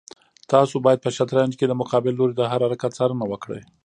[0.51, 3.61] تاسو باید په شطرنج کې د مقابل لوري د هر حرکت څارنه وکړئ.